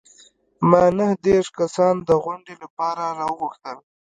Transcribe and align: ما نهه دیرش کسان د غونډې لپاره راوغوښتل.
ما 0.69 0.83
نهه 0.97 1.13
دیرش 1.23 1.47
کسان 1.59 1.95
د 2.07 2.09
غونډې 2.23 2.55
لپاره 2.63 3.03
راوغوښتل. 3.19 3.77